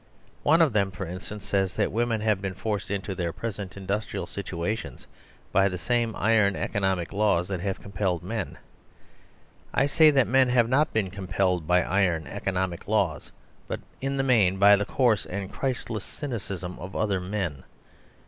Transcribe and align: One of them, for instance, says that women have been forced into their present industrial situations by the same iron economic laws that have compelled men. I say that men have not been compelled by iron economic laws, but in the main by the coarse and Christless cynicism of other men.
One 0.41 0.63
of 0.63 0.73
them, 0.73 0.89
for 0.89 1.05
instance, 1.05 1.45
says 1.45 1.75
that 1.75 1.91
women 1.91 2.21
have 2.21 2.41
been 2.41 2.55
forced 2.55 2.89
into 2.89 3.13
their 3.13 3.31
present 3.31 3.77
industrial 3.77 4.25
situations 4.25 5.05
by 5.51 5.69
the 5.69 5.77
same 5.77 6.15
iron 6.15 6.55
economic 6.55 7.13
laws 7.13 7.47
that 7.49 7.59
have 7.59 7.83
compelled 7.83 8.23
men. 8.23 8.57
I 9.75 9.85
say 9.85 10.09
that 10.09 10.25
men 10.27 10.49
have 10.49 10.67
not 10.67 10.91
been 10.91 11.11
compelled 11.11 11.67
by 11.67 11.83
iron 11.83 12.25
economic 12.25 12.87
laws, 12.87 13.31
but 13.67 13.79
in 14.01 14.17
the 14.17 14.23
main 14.23 14.57
by 14.57 14.75
the 14.75 14.85
coarse 14.85 15.27
and 15.27 15.51
Christless 15.53 16.03
cynicism 16.03 16.79
of 16.79 16.95
other 16.95 17.19
men. 17.19 17.61